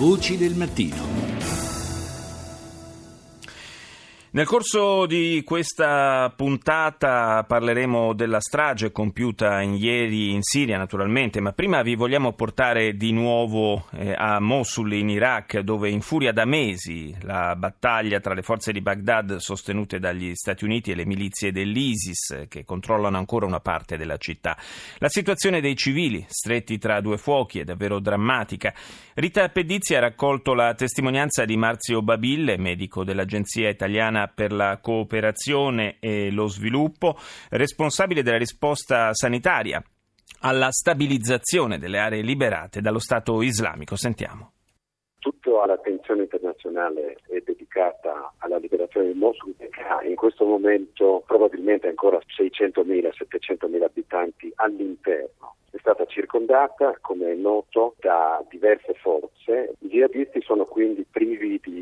[0.00, 1.19] Voci del mattino.
[4.32, 11.50] Nel corso di questa puntata parleremo della strage compiuta in ieri in Siria, naturalmente, ma
[11.50, 17.12] prima vi vogliamo portare di nuovo eh, a Mosul in Iraq, dove infuria da mesi
[17.22, 22.44] la battaglia tra le forze di Baghdad sostenute dagli Stati Uniti e le milizie dell'ISIS
[22.46, 24.56] che controllano ancora una parte della città.
[24.98, 28.72] La situazione dei civili, stretti tra due fuochi, è davvero drammatica.
[29.14, 35.96] Rita Pedizzi ha raccolto la testimonianza di Marzio Babille, medico dell'Agenzia Italiana per la cooperazione
[36.00, 37.16] e lo sviluppo,
[37.50, 39.82] responsabile della risposta sanitaria
[40.42, 43.96] alla stabilizzazione delle aree liberate dallo Stato islamico.
[43.96, 44.52] Sentiamo.
[45.18, 51.88] Tutta l'attenzione internazionale è dedicata alla liberazione di Mosul, che ha in questo momento probabilmente
[51.88, 59.74] ancora 600.000-700.000 abitanti all'interno è stata circondata, come è noto, da diverse forze.
[59.78, 61.79] I jihadisti sono quindi privi di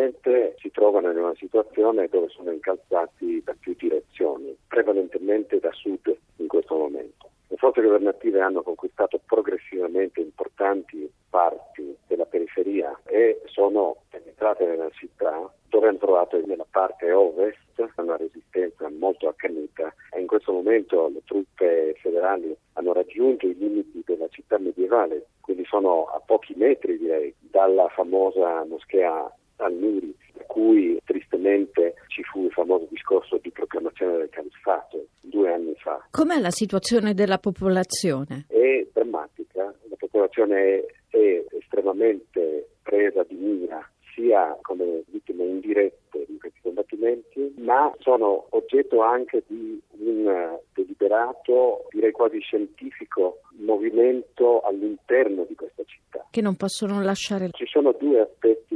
[0.00, 6.16] evidentemente si trovano in una situazione dove sono incalzati da più direzioni, prevalentemente da sud
[6.36, 7.28] in questo momento.
[7.48, 15.52] Le forze governative hanno conquistato progressivamente importanti parti della periferia e sono penetrate nella città
[15.68, 17.58] dove hanno trovato nella parte ovest
[17.96, 24.02] una resistenza molto accanita e in questo momento le truppe federali hanno raggiunto i limiti
[24.04, 30.98] della città medievale, quindi sono a pochi metri direi dalla famosa moschea al-Nuri, da cui
[31.04, 36.06] tristemente ci fu il famoso discorso di proclamazione del califfato due anni fa.
[36.10, 38.46] Com'è la situazione della popolazione?
[38.48, 46.60] È drammatica, la popolazione è, estremamente presa di mira sia come vittime indirette di questi
[46.62, 55.82] combattimenti, ma sono oggetto anche di un deliberato, direi quasi scientifico, movimento all'interno di questa
[55.84, 56.26] città.
[56.30, 57.50] Che non possono lasciare.
[57.52, 58.69] Ci sono due aspetti.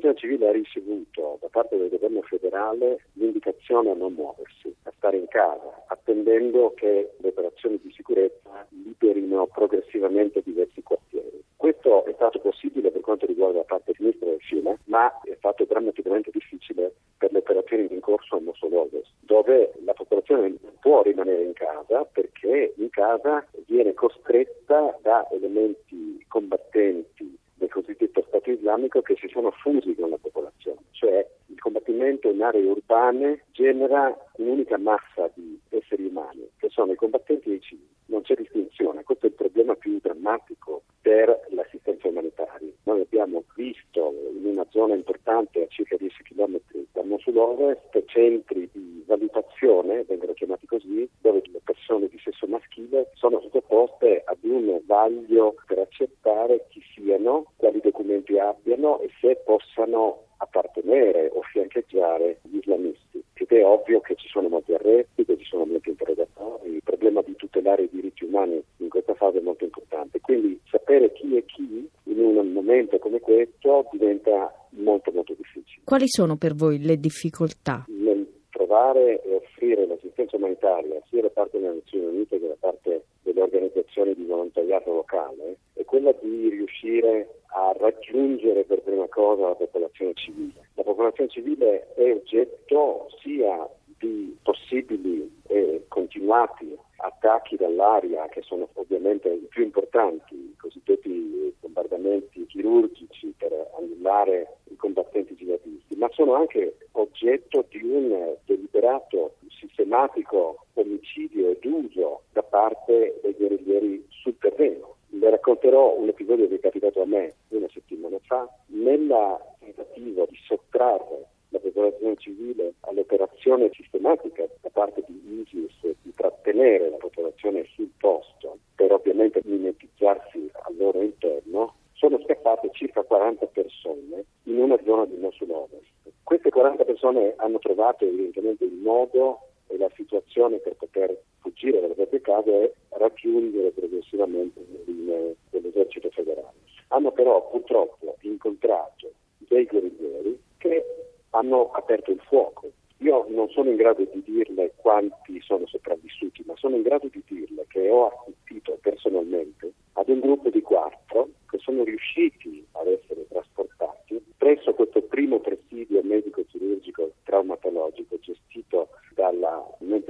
[0.00, 4.92] La popolazione civile ha ricevuto da parte del governo federale l'indicazione a non muoversi, a
[4.96, 11.44] stare in casa, attendendo che le operazioni di sicurezza liberino progressivamente diversi quartieri.
[11.54, 15.64] Questo è stato possibile per quanto riguarda la parte sinistra del fiume, ma è stato
[15.64, 21.42] drammaticamente difficile per le operazioni in corso a Mosul Ovest, dove la popolazione può rimanere
[21.42, 28.19] in casa perché in casa viene costretta da elementi combattenti del cosiddetto
[28.50, 33.44] Stato islamico che si sono fusi con la popolazione, cioè il combattimento in aree urbane
[33.52, 37.88] genera un'unica massa di esseri umani, che sono i combattenti e i civili.
[38.06, 42.72] Non c'è distinzione, questo è il problema più drammatico per l'assistenza umanitaria.
[42.84, 46.58] Noi abbiamo visto in una zona importante a circa 10 km
[46.92, 53.10] da Mosul Ovest centri di valutazione, vengono chiamati così, dove le persone di sesso maschile
[53.14, 53.40] sono
[53.70, 61.30] sottoposte ad un vaglio per accertare chi siano, quali documenti abbiano e se possano appartenere
[61.32, 63.22] o fiancheggiare gli islamisti.
[63.34, 67.22] Ed è ovvio che ci sono molti arresti, che ci sono molti interrogatori, il problema
[67.22, 70.20] di tutelare i diritti umani in questa fase è molto importante.
[70.20, 75.82] Quindi sapere chi è chi in un momento come questo diventa molto molto difficile.
[75.84, 77.84] Quali sono per voi le difficoltà?
[77.88, 83.04] Nel trovare e offrire l'assistenza umanitaria sia da parte delle Nazioni Unite che da parte
[83.30, 89.54] delle organizzazioni di volontariato locale è quella di riuscire a raggiungere per prima cosa la
[89.54, 90.68] popolazione civile.
[90.74, 93.68] La popolazione civile è oggetto sia
[93.98, 102.46] di possibili e continuati attacchi dall'aria che sono ovviamente i più importanti, i cosiddetti bombardamenti
[102.46, 111.50] chirurgici per annullare i combattenti jihadisti, ma sono anche oggetto di un deliberato sistematico omicidio
[111.50, 114.96] ed uso da parte dei guerriglieri sul terreno.
[115.08, 120.38] Le racconterò un episodio che è capitato a me una settimana fa, nella tentativa di
[120.46, 127.90] sottrarre la popolazione civile all'operazione sistematica da parte di ISIS di trattenere la popolazione sul
[127.98, 135.04] posto per ovviamente mimetizzarsi al loro interno, sono scappate circa 40 persone in una zona
[135.04, 135.88] di Mosul Ovest.
[136.22, 139.49] Queste 40 persone hanno trovato evidentemente il modo
[139.80, 146.10] e la situazione per poter fuggire dalle proprie case e raggiungere progressivamente le linee dell'esercito
[146.10, 146.58] federale.
[146.88, 150.84] Hanno però purtroppo incontrato dei guerriglieri che
[151.30, 152.70] hanno aperto il fuoco.
[152.98, 157.22] Io non sono in grado di dirle quanti sono sopravvissuti, ma sono in grado di
[157.26, 163.26] dirle che ho assistito personalmente ad un gruppo di quattro che sono riusciti ad essere
[163.28, 168.88] trasportati presso questo primo presidio medico-chirurgico traumatologico gestito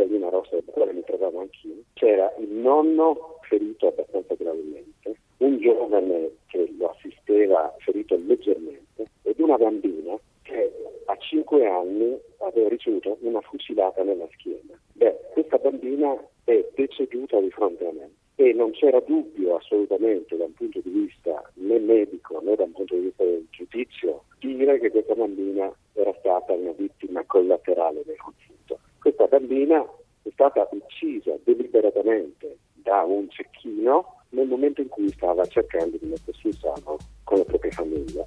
[0.00, 5.16] casa di una rosa della quale mi trovavo anch'io, c'era il nonno ferito abbastanza gravemente,
[5.38, 10.72] un giovane che lo assisteva ferito leggermente ed una bambina che
[11.06, 14.78] a 5 anni aveva ricevuto una fucilata nella schiena.
[14.94, 20.44] Beh, questa bambina è deceduta di fronte a me e non c'era dubbio assolutamente da
[20.44, 24.78] un punto di vista né medico né da un punto di vista del giudizio dire
[24.78, 28.19] che questa bambina era stata una vittima collaterale del
[29.40, 29.82] bambina
[30.22, 36.48] è stata uccisa deliberatamente da un cecchino nel momento in cui stava cercando di mettersi
[36.48, 38.26] in salvo con la propria famiglia.